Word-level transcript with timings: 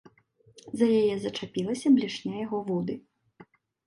За 0.79 0.85
яе 1.01 1.15
зачапілася 1.25 1.87
блешня 1.97 2.33
яго 2.45 2.57
вуды. 2.71 2.97